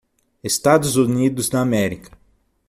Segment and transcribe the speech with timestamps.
[0.43, 2.17] Estados Unidos da Ámerica.